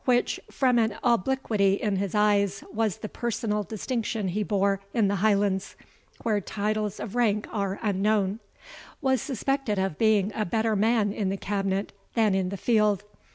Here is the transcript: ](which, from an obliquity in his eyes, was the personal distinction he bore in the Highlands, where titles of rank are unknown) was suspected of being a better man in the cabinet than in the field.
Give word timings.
](which, 0.04 0.38
from 0.50 0.78
an 0.78 0.96
obliquity 1.02 1.72
in 1.80 1.96
his 1.96 2.14
eyes, 2.14 2.62
was 2.70 2.98
the 2.98 3.08
personal 3.08 3.62
distinction 3.62 4.28
he 4.28 4.42
bore 4.42 4.80
in 4.92 5.08
the 5.08 5.14
Highlands, 5.24 5.76
where 6.24 6.42
titles 6.42 7.00
of 7.00 7.14
rank 7.16 7.48
are 7.50 7.78
unknown) 7.80 8.38
was 9.00 9.22
suspected 9.22 9.78
of 9.78 9.96
being 9.96 10.30
a 10.34 10.44
better 10.44 10.76
man 10.76 11.10
in 11.10 11.30
the 11.30 11.38
cabinet 11.38 11.94
than 12.12 12.34
in 12.34 12.50
the 12.50 12.58
field. 12.58 13.02